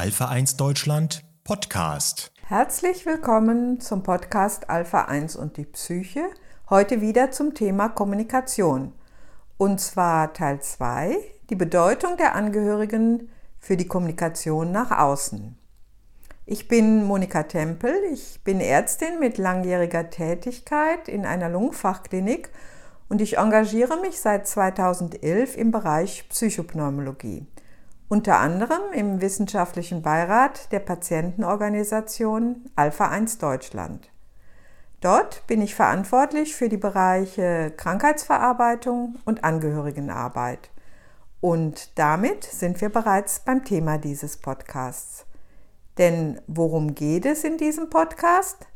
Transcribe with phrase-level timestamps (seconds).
[0.00, 2.32] Alpha 1 Deutschland Podcast.
[2.46, 6.22] Herzlich willkommen zum Podcast Alpha 1 und die Psyche.
[6.70, 8.94] Heute wieder zum Thema Kommunikation.
[9.58, 11.18] Und zwar Teil 2,
[11.50, 13.28] die Bedeutung der Angehörigen
[13.58, 15.58] für die Kommunikation nach außen.
[16.46, 22.48] Ich bin Monika Tempel, ich bin Ärztin mit langjähriger Tätigkeit in einer Lungenfachklinik
[23.10, 27.46] und ich engagiere mich seit 2011 im Bereich Psychopneumologie
[28.10, 34.10] unter anderem im wissenschaftlichen Beirat der Patientenorganisation Alpha 1 Deutschland.
[35.00, 40.70] Dort bin ich verantwortlich für die Bereiche Krankheitsverarbeitung und Angehörigenarbeit.
[41.40, 45.24] Und damit sind wir bereits beim Thema dieses Podcasts.
[45.96, 48.66] Denn worum geht es in diesem Podcast?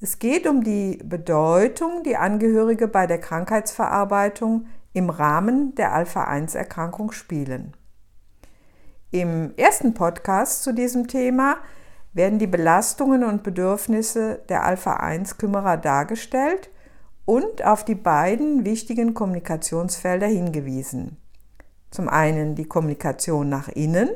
[0.00, 7.76] Es geht um die Bedeutung, die Angehörige bei der Krankheitsverarbeitung im Rahmen der Alpha-1-Erkrankung spielen.
[9.14, 11.58] Im ersten Podcast zu diesem Thema
[12.14, 16.68] werden die Belastungen und Bedürfnisse der Alpha-1-Kümmerer dargestellt
[17.24, 21.16] und auf die beiden wichtigen Kommunikationsfelder hingewiesen.
[21.92, 24.10] Zum einen die Kommunikation nach innen,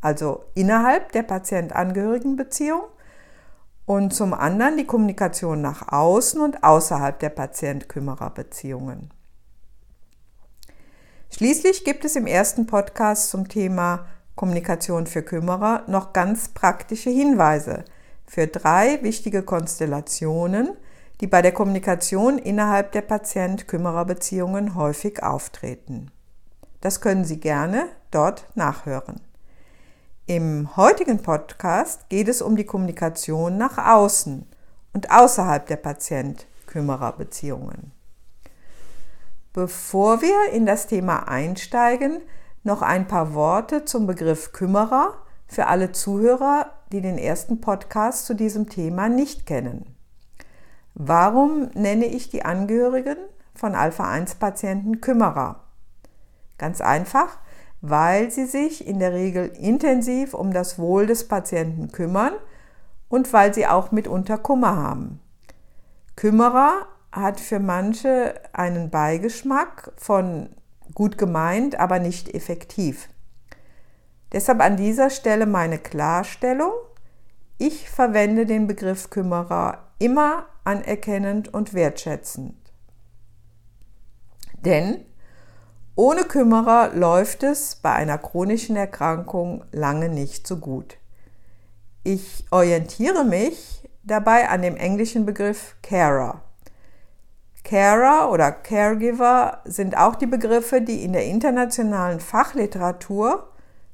[0.00, 2.82] also innerhalb der Patient-Angehörigen-Beziehung,
[3.86, 9.10] und zum anderen die Kommunikation nach außen und außerhalb der Patient-Kümmerer-Beziehungen.
[11.30, 17.84] Schließlich gibt es im ersten Podcast zum Thema Kommunikation für Kümmerer noch ganz praktische Hinweise
[18.26, 20.70] für drei wichtige Konstellationen,
[21.20, 26.10] die bei der Kommunikation innerhalb der Patient-Kümmerer-Beziehungen häufig auftreten.
[26.80, 29.20] Das können Sie gerne dort nachhören.
[30.26, 34.46] Im heutigen Podcast geht es um die Kommunikation nach außen
[34.94, 37.92] und außerhalb der Patient-Kümmerer-Beziehungen.
[39.52, 42.20] Bevor wir in das Thema einsteigen,
[42.64, 45.14] noch ein paar Worte zum Begriff Kümmerer
[45.46, 49.94] für alle Zuhörer, die den ersten Podcast zu diesem Thema nicht kennen.
[50.94, 53.18] Warum nenne ich die Angehörigen
[53.54, 55.60] von Alpha-1-Patienten Kümmerer?
[56.56, 57.38] Ganz einfach,
[57.80, 62.32] weil sie sich in der Regel intensiv um das Wohl des Patienten kümmern
[63.08, 65.20] und weil sie auch mitunter Kummer haben.
[66.16, 70.48] Kümmerer hat für manche einen Beigeschmack von
[70.94, 73.08] gut gemeint, aber nicht effektiv.
[74.32, 76.72] Deshalb an dieser Stelle meine Klarstellung.
[77.58, 82.56] Ich verwende den Begriff Kümmerer immer anerkennend und wertschätzend.
[84.64, 85.04] Denn
[85.94, 90.96] ohne Kümmerer läuft es bei einer chronischen Erkrankung lange nicht so gut.
[92.02, 96.42] Ich orientiere mich dabei an dem englischen Begriff Carer.
[97.64, 103.48] Carer oder Caregiver sind auch die Begriffe, die in der internationalen Fachliteratur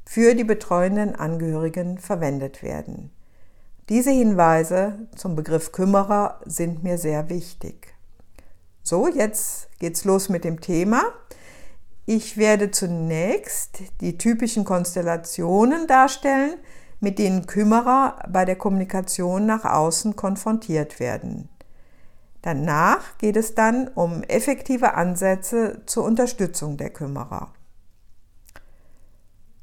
[0.04, 3.12] für die betreuenden Angehörigen verwendet werden.
[3.88, 7.94] Diese Hinweise zum Begriff Kümmerer sind mir sehr wichtig.
[8.82, 11.02] So, jetzt geht's los mit dem Thema.
[12.06, 16.54] Ich werde zunächst die typischen Konstellationen darstellen,
[16.98, 21.48] mit denen Kümmerer bei der Kommunikation nach außen konfrontiert werden.
[22.42, 27.52] Danach geht es dann um effektive Ansätze zur Unterstützung der Kümmerer.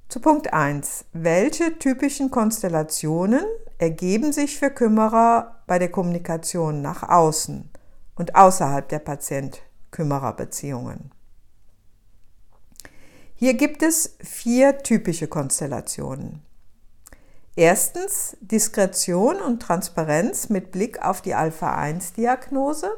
[0.09, 1.03] Zu Punkt 1.
[1.11, 3.43] Welche typischen Konstellationen
[3.77, 7.69] ergeben sich für Kümmerer bei der Kommunikation nach außen
[8.15, 11.11] und außerhalb der Patient-Kümmerer-Beziehungen?
[13.35, 16.46] Hier gibt es vier typische Konstellationen.
[17.57, 22.91] Erstens Diskretion und Transparenz mit Blick auf die Alpha-1-Diagnose.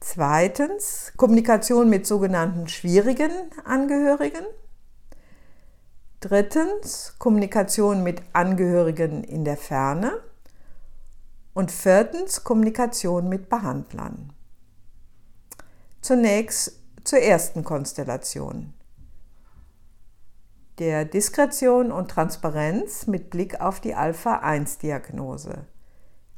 [0.00, 3.30] Zweitens Kommunikation mit sogenannten schwierigen
[3.64, 4.44] Angehörigen.
[6.18, 10.20] Drittens Kommunikation mit Angehörigen in der Ferne.
[11.52, 14.32] Und viertens Kommunikation mit Behandlern.
[16.00, 18.74] Zunächst zur ersten Konstellation
[20.78, 25.66] der Diskretion und Transparenz mit Blick auf die Alpha-1-Diagnose.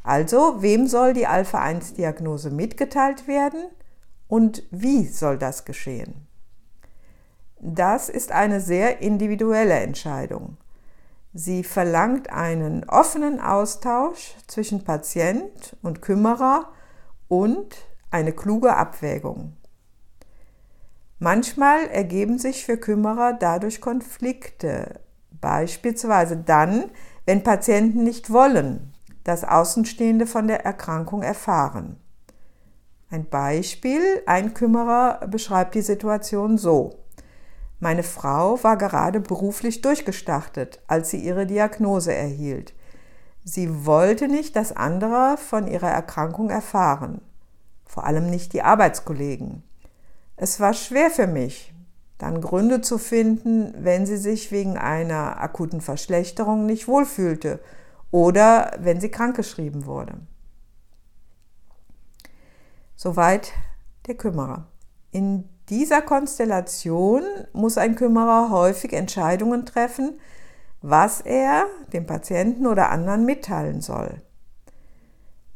[0.03, 3.65] Also, wem soll die Alpha-1-Diagnose mitgeteilt werden
[4.29, 6.27] und wie soll das geschehen?
[7.59, 10.59] Das ist eine sehr individuelle Entscheidung.
[11.33, 16.73] Sie verlangt einen offenen Austausch zwischen Patient und Kümmerer
[17.29, 17.77] und
[18.11, 19.57] eine kluge Abwägung.
[21.19, 25.01] Manchmal ergeben sich für Kümmerer dadurch Konflikte,
[25.41, 26.91] beispielsweise dann,
[27.25, 28.93] wenn Patienten nicht wollen,
[29.25, 31.97] dass Außenstehende von der Erkrankung erfahren.
[33.09, 36.99] Ein Beispiel, ein Kümmerer beschreibt die Situation so.
[37.81, 42.75] Meine Frau war gerade beruflich durchgestartet, als sie ihre Diagnose erhielt.
[43.43, 47.23] Sie wollte nicht, dass andere von ihrer Erkrankung erfahren,
[47.87, 49.63] vor allem nicht die Arbeitskollegen.
[50.37, 51.73] Es war schwer für mich,
[52.19, 57.61] dann Gründe zu finden, wenn sie sich wegen einer akuten Verschlechterung nicht wohlfühlte
[58.11, 60.15] oder wenn sie krankgeschrieben wurde.
[62.95, 63.53] Soweit
[64.07, 64.69] der Kümmerer.
[65.11, 67.23] In dieser Konstellation
[67.53, 70.21] muss ein Kümmerer häufig Entscheidungen treffen,
[70.81, 74.23] was er dem Patienten oder anderen mitteilen soll.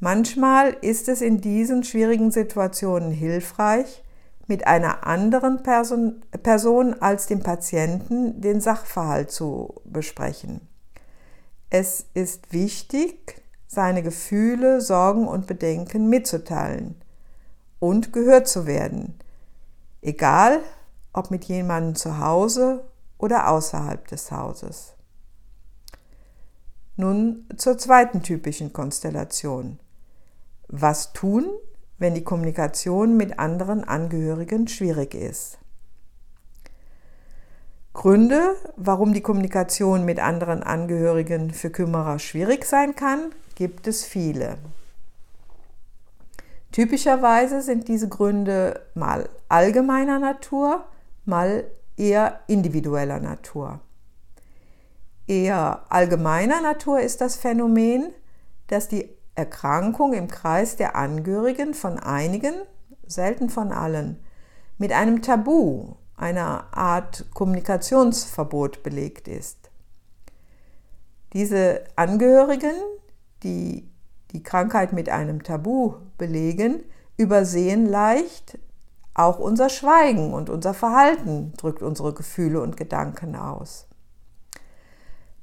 [0.00, 4.02] Manchmal ist es in diesen schwierigen Situationen hilfreich,
[4.50, 10.69] mit einer anderen Person, Person als dem Patienten den Sachverhalt zu besprechen.
[11.70, 17.00] Es ist wichtig, seine Gefühle, Sorgen und Bedenken mitzuteilen
[17.79, 19.20] und gehört zu werden,
[20.02, 20.58] egal
[21.12, 22.85] ob mit jemandem zu Hause
[23.19, 24.94] oder außerhalb des Hauses.
[26.97, 29.79] Nun zur zweiten typischen Konstellation.
[30.67, 31.47] Was tun,
[32.00, 35.58] wenn die Kommunikation mit anderen Angehörigen schwierig ist?
[37.93, 44.58] Gründe, warum die Kommunikation mit anderen Angehörigen für Kümmerer schwierig sein kann, gibt es viele.
[46.73, 50.85] Typischerweise sind diese Gründe mal allgemeiner Natur,
[51.25, 51.64] mal
[51.97, 53.81] eher individueller Natur.
[55.26, 58.14] Eher allgemeiner Natur ist das Phänomen,
[58.69, 62.54] dass die Erkrankung im Kreis der Angehörigen von einigen,
[63.06, 64.18] selten von allen,
[64.78, 69.70] mit einem Tabu, einer Art Kommunikationsverbot belegt ist.
[71.32, 72.74] Diese Angehörigen,
[73.42, 73.88] die
[74.32, 76.84] die Krankheit mit einem Tabu belegen,
[77.16, 78.58] übersehen leicht
[79.14, 83.86] auch unser Schweigen und unser Verhalten drückt unsere Gefühle und Gedanken aus.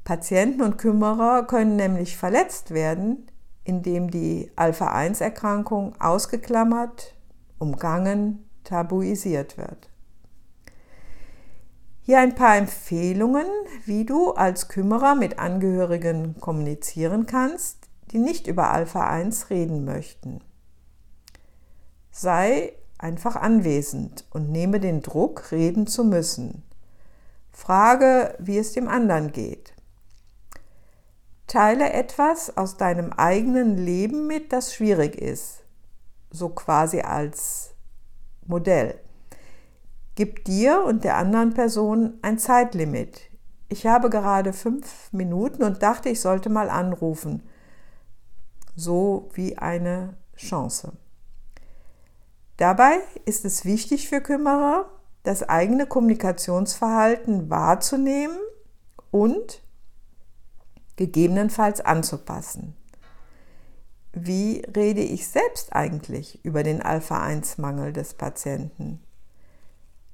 [0.04, 3.28] Patienten und Kümmerer können nämlich verletzt werden,
[3.68, 7.14] indem die Alpha-1-Erkrankung ausgeklammert,
[7.60, 9.90] umgangen, tabuisiert wird.
[12.02, 13.46] Hier ein paar Empfehlungen,
[13.84, 17.80] wie du als Kümmerer mit Angehörigen kommunizieren kannst,
[18.12, 20.40] die nicht über Alpha 1 reden möchten.
[22.10, 26.64] Sei einfach anwesend und nehme den Druck, reden zu müssen.
[27.52, 29.74] Frage, wie es dem anderen geht.
[31.48, 35.64] Teile etwas aus deinem eigenen Leben mit, das schwierig ist,
[36.30, 37.74] so quasi als
[38.46, 39.00] Modell.
[40.16, 43.22] Gib dir und der anderen Person ein Zeitlimit.
[43.70, 47.44] Ich habe gerade fünf Minuten und dachte, ich sollte mal anrufen
[48.78, 50.94] so wie eine Chance.
[52.56, 54.90] Dabei ist es wichtig für Kümmerer,
[55.24, 58.38] das eigene Kommunikationsverhalten wahrzunehmen
[59.12, 59.62] und
[60.98, 62.76] gegebenenfalls anzupassen.
[64.12, 69.00] Wie rede ich selbst eigentlich über den Alpha-1-Mangel des Patienten?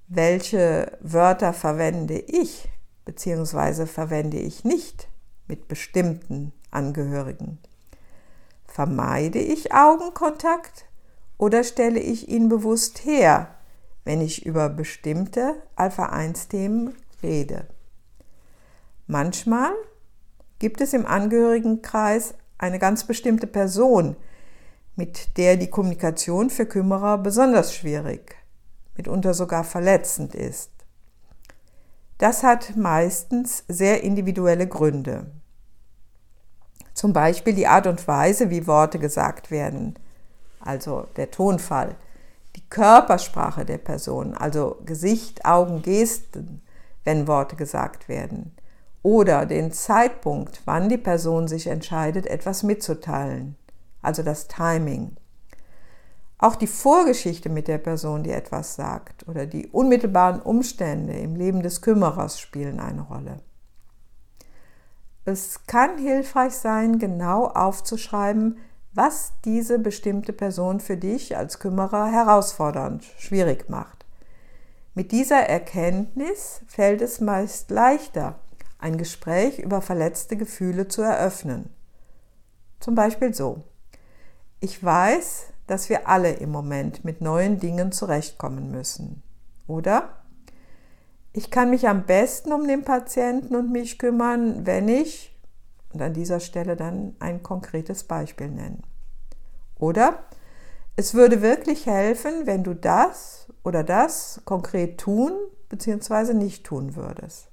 [0.08, 2.70] Welche Wörter verwende ich
[3.06, 3.86] bzw.
[3.86, 5.08] verwende ich nicht
[5.48, 7.60] mit bestimmten Angehörigen?
[8.66, 10.86] Vermeide ich Augenkontakt
[11.38, 13.56] oder stelle ich ihn bewusst her,
[14.04, 17.68] wenn ich über bestimmte Alpha-1-Themen rede?
[19.08, 19.74] Manchmal
[20.64, 24.16] gibt es im Angehörigenkreis eine ganz bestimmte Person,
[24.96, 28.38] mit der die Kommunikation für Kümmerer besonders schwierig,
[28.96, 30.72] mitunter sogar verletzend ist.
[32.18, 35.26] Das hat meistens sehr individuelle Gründe.
[36.94, 40.00] Zum Beispiel die Art und Weise, wie Worte gesagt werden,
[40.62, 41.98] also der Tonfall,
[42.56, 46.62] die Körpersprache der Person, also Gesicht, Augen, Gesten,
[47.04, 48.56] wenn Worte gesagt werden,
[49.04, 53.58] oder den Zeitpunkt, wann die Person sich entscheidet, etwas mitzuteilen,
[54.02, 55.18] also das Timing.
[56.40, 61.62] Auch die Vorgeschichte mit der Person, die etwas sagt, oder die unmittelbaren Umstände im Leben
[61.62, 63.38] des Kümmerers spielen eine Rolle.
[65.26, 68.58] Es kann hilfreich sein, genau aufzuschreiben,
[68.94, 74.06] was diese bestimmte Person für dich als Kümmerer herausfordernd, schwierig macht.
[74.94, 78.40] Mit dieser Erkenntnis fällt es meist leichter,
[78.84, 81.70] ein Gespräch über verletzte Gefühle zu eröffnen.
[82.82, 83.64] Zum Beispiel so.
[84.60, 89.24] Ich weiß, dass wir alle im Moment mit neuen Dingen zurechtkommen müssen.
[89.68, 90.10] Oder?
[91.32, 95.34] Ich kann mich am besten um den Patienten und mich kümmern, wenn ich,
[95.94, 98.84] und an dieser Stelle dann ein konkretes Beispiel nennen.
[99.80, 100.26] Oder
[100.98, 105.32] es würde wirklich helfen, wenn du das oder das konkret tun
[105.70, 106.34] bzw.
[106.34, 107.53] nicht tun würdest.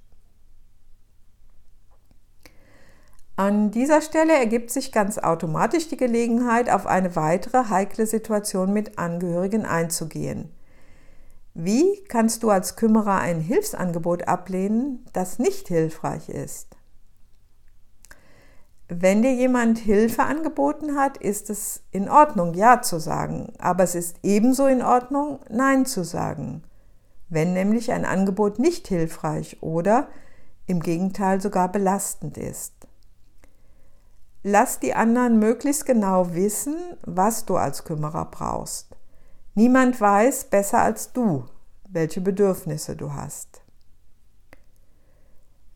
[3.40, 8.98] An dieser Stelle ergibt sich ganz automatisch die Gelegenheit, auf eine weitere heikle Situation mit
[8.98, 10.50] Angehörigen einzugehen.
[11.54, 16.76] Wie kannst du als Kümmerer ein Hilfsangebot ablehnen, das nicht hilfreich ist?
[18.90, 23.94] Wenn dir jemand Hilfe angeboten hat, ist es in Ordnung, Ja zu sagen, aber es
[23.94, 26.62] ist ebenso in Ordnung, Nein zu sagen,
[27.30, 30.08] wenn nämlich ein Angebot nicht hilfreich oder
[30.66, 32.79] im Gegenteil sogar belastend ist.
[34.42, 38.96] Lass die anderen möglichst genau wissen, was du als Kümmerer brauchst.
[39.54, 41.44] Niemand weiß besser als du,
[41.88, 43.60] welche Bedürfnisse du hast.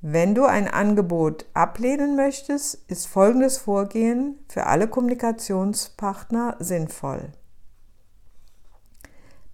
[0.00, 7.33] Wenn du ein Angebot ablehnen möchtest, ist folgendes Vorgehen für alle Kommunikationspartner sinnvoll.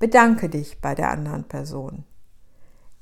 [0.01, 2.05] Bedanke dich bei der anderen Person.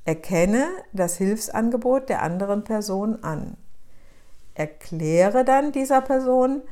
[0.05, 3.57] Erkenne das Hilfsangebot der anderen Person an.
[4.59, 6.63] Erkläre dann dieser Person,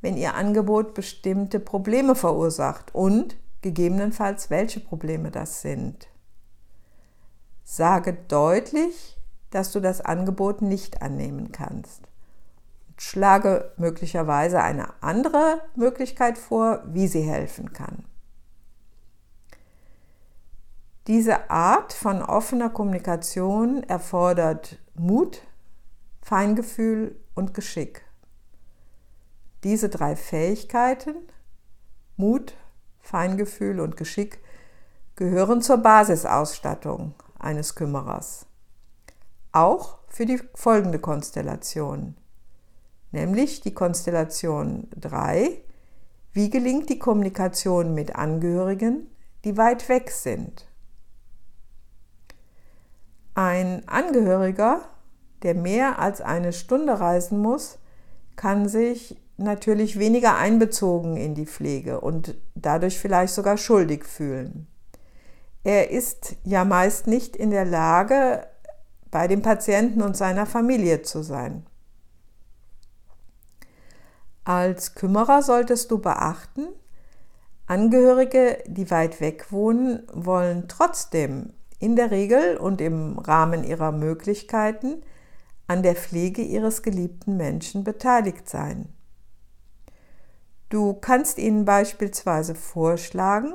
[0.00, 6.08] wenn ihr Angebot bestimmte Probleme verursacht und gegebenenfalls welche Probleme das sind.
[7.62, 9.16] Sage deutlich,
[9.50, 12.08] dass du das Angebot nicht annehmen kannst.
[12.96, 18.04] Schlage möglicherweise eine andere Möglichkeit vor, wie sie helfen kann.
[21.06, 25.42] Diese Art von offener Kommunikation erfordert Mut,
[26.20, 28.02] Feingefühl und Geschick.
[29.62, 31.14] Diese drei Fähigkeiten,
[32.16, 32.54] Mut,
[33.00, 34.40] Feingefühl und Geschick,
[35.16, 38.46] gehören zur Basisausstattung eines Kümmerers.
[39.52, 42.16] Auch für die folgende Konstellation,
[43.12, 45.62] nämlich die Konstellation 3,
[46.32, 49.08] wie gelingt die Kommunikation mit Angehörigen,
[49.44, 50.66] die weit weg sind.
[53.34, 54.88] Ein Angehöriger
[55.42, 57.78] der mehr als eine Stunde reisen muss,
[58.36, 64.66] kann sich natürlich weniger einbezogen in die Pflege und dadurch vielleicht sogar schuldig fühlen.
[65.64, 68.46] Er ist ja meist nicht in der Lage,
[69.10, 71.64] bei dem Patienten und seiner Familie zu sein.
[74.44, 76.68] Als Kümmerer solltest du beachten,
[77.66, 85.02] Angehörige, die weit weg wohnen, wollen trotzdem in der Regel und im Rahmen ihrer Möglichkeiten
[85.68, 88.88] an der Pflege ihres geliebten Menschen beteiligt sein.
[90.70, 93.52] Du kannst ihnen beispielsweise vorschlagen,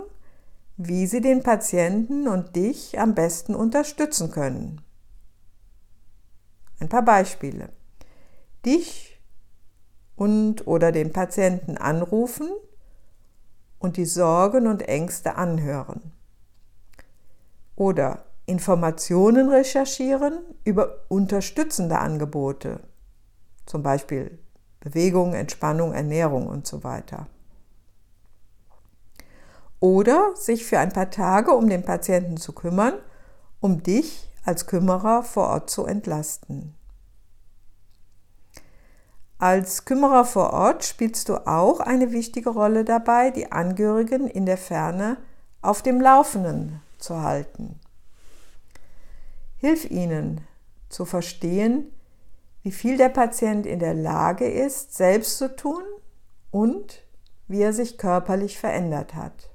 [0.77, 4.81] wie sie den Patienten und dich am besten unterstützen können.
[6.79, 7.69] Ein paar Beispiele.
[8.65, 9.19] Dich
[10.15, 12.49] und oder den Patienten anrufen
[13.79, 16.13] und die Sorgen und Ängste anhören.
[17.75, 22.81] Oder Informationen recherchieren über unterstützende Angebote,
[23.65, 24.37] zum Beispiel
[24.81, 27.27] Bewegung, Entspannung, Ernährung und so weiter.
[29.79, 32.95] Oder sich für ein paar Tage um den Patienten zu kümmern,
[33.59, 36.75] um dich als Kümmerer vor Ort zu entlasten.
[39.39, 44.57] Als Kümmerer vor Ort spielst du auch eine wichtige Rolle dabei, die Angehörigen in der
[44.57, 45.17] Ferne
[45.61, 47.79] auf dem Laufenden zu halten.
[49.63, 50.41] Hilf ihnen
[50.89, 51.89] zu verstehen,
[52.63, 55.83] wie viel der Patient in der Lage ist, selbst zu tun
[56.51, 57.01] und
[57.47, 59.51] wie er sich körperlich verändert hat.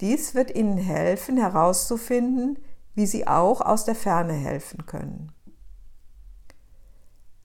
[0.00, 2.56] Dies wird Ihnen helfen herauszufinden,
[2.94, 5.32] wie Sie auch aus der Ferne helfen können.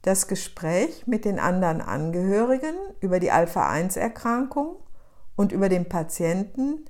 [0.03, 4.75] Das Gespräch mit den anderen Angehörigen über die Alpha-1-Erkrankung
[5.35, 6.85] und über den Patienten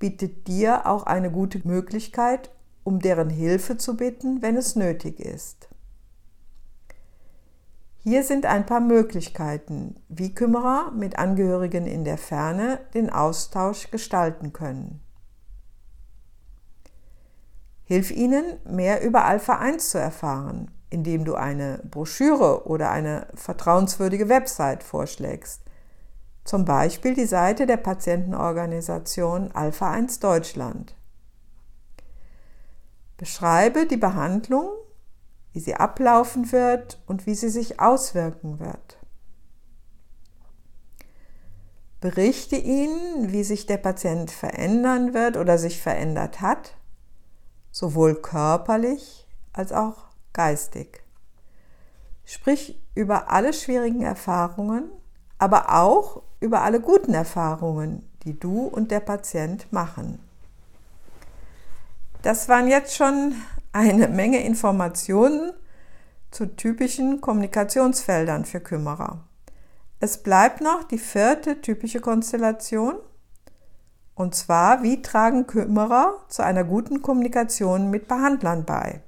[0.00, 2.50] bietet dir auch eine gute Möglichkeit,
[2.84, 5.68] um deren Hilfe zu bitten, wenn es nötig ist.
[7.98, 14.52] Hier sind ein paar Möglichkeiten, wie Kümmerer mit Angehörigen in der Ferne den Austausch gestalten
[14.52, 15.00] können.
[17.84, 24.28] Hilf ihnen, mehr über Alpha 1 zu erfahren, indem du eine Broschüre oder eine vertrauenswürdige
[24.28, 25.62] Website vorschlägst.
[26.44, 30.96] Zum Beispiel die Seite der Patientenorganisation Alpha 1 Deutschland.
[33.22, 34.68] Beschreibe die Behandlung,
[35.52, 38.98] wie sie ablaufen wird und wie sie sich auswirken wird.
[42.00, 46.74] Berichte ihnen, wie sich der Patient verändern wird oder sich verändert hat,
[47.70, 51.04] sowohl körperlich als auch geistig.
[52.24, 54.90] Sprich über alle schwierigen Erfahrungen,
[55.38, 60.18] aber auch über alle guten Erfahrungen, die du und der Patient machen.
[62.22, 63.34] Das waren jetzt schon
[63.72, 65.52] eine Menge Informationen
[66.30, 69.24] zu typischen Kommunikationsfeldern für Kümmerer.
[70.00, 72.96] Es bleibt noch die vierte typische Konstellation.
[74.14, 79.00] Und zwar, wie tragen Kümmerer zu einer guten Kommunikation mit Behandlern bei?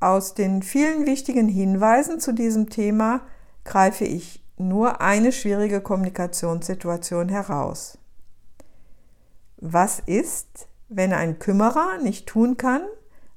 [0.00, 3.20] Aus den vielen wichtigen Hinweisen zu diesem Thema
[3.64, 7.99] greife ich nur eine schwierige Kommunikationssituation heraus.
[9.62, 12.80] Was ist, wenn ein Kümmerer nicht tun kann,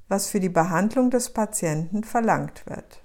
[0.08, 3.02] was für die Behandlung des Patienten verlangt wird?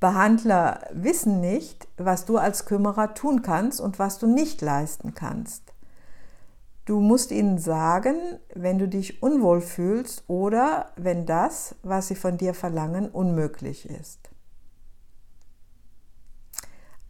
[0.00, 5.74] Behandler wissen nicht, was du als Kümmerer tun kannst und was du nicht leisten kannst.
[6.86, 8.16] Du musst ihnen sagen,
[8.54, 14.30] wenn du dich unwohl fühlst oder wenn das, was sie von dir verlangen, unmöglich ist.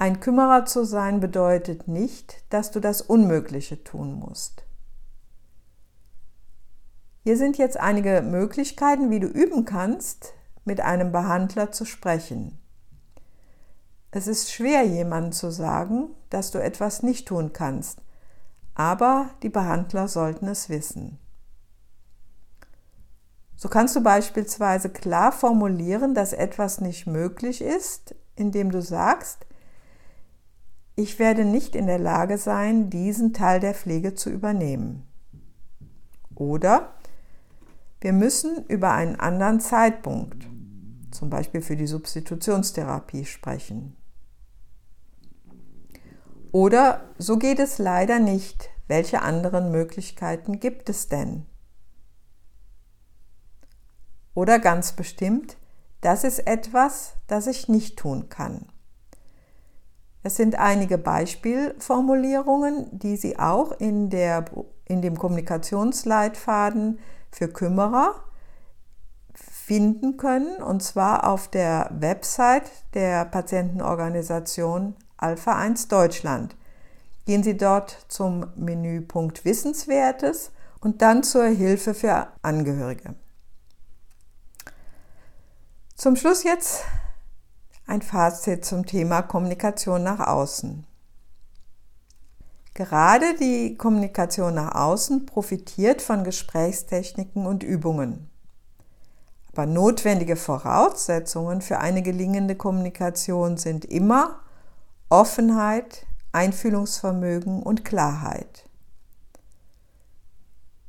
[0.01, 4.63] Ein Kümmerer zu sein bedeutet nicht, dass du das Unmögliche tun musst.
[7.25, 12.61] Hier sind jetzt einige Möglichkeiten, wie du üben kannst, mit einem Behandler zu sprechen.
[14.13, 18.01] Es ist schwer, jemandem zu sagen, dass du etwas nicht tun kannst,
[18.77, 21.19] aber die Behandler sollten es wissen.
[23.57, 29.48] So kannst du beispielsweise klar formulieren, dass etwas nicht möglich ist, indem du sagst,
[30.99, 35.07] ich werde nicht in der Lage sein, diesen Teil der Pflege zu übernehmen.
[36.35, 36.93] Oder
[38.01, 40.49] wir müssen über einen anderen Zeitpunkt,
[41.13, 43.97] zum Beispiel für die Substitutionstherapie, sprechen.
[46.51, 48.69] Oder so geht es leider nicht.
[48.89, 51.47] Welche anderen Möglichkeiten gibt es denn?
[54.35, 55.59] Oder ganz bestimmt,
[56.01, 58.67] das ist etwas, das ich nicht tun kann.
[60.23, 64.45] Es sind einige Beispielformulierungen, die Sie auch in, der,
[64.85, 66.99] in dem Kommunikationsleitfaden
[67.31, 68.15] für Kümmerer
[69.35, 76.57] finden können, und zwar auf der Website der Patientenorganisation Alpha 1 Deutschland.
[77.27, 80.51] Gehen Sie dort zum Menüpunkt Wissenswertes
[80.81, 83.15] und dann zur Hilfe für Angehörige.
[85.95, 86.85] Zum Schluss jetzt
[87.89, 90.85] ein Fazit zum Thema Kommunikation nach außen.
[92.75, 98.29] Gerade die Kommunikation nach außen profitiert von Gesprächstechniken und Übungen.
[99.53, 104.41] Aber notwendige Voraussetzungen für eine gelingende Kommunikation sind immer
[105.09, 108.69] Offenheit, Einfühlungsvermögen und Klarheit.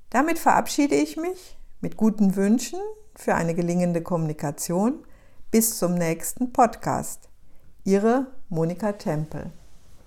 [0.10, 2.80] Damit verabschiede ich mich mit guten Wünschen
[3.16, 5.06] für eine gelingende Kommunikation.
[5.52, 7.28] Bis zum nächsten Podcast.
[7.84, 9.52] Ihre Monika Tempel.